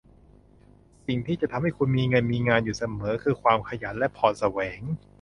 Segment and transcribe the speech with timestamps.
[1.07, 4.79] สิ่งที่จะทำให้คุณมีเงินมีงานอยู่เสมอคือความขยันและพรแสวง